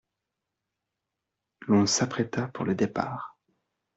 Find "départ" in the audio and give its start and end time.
2.73-3.37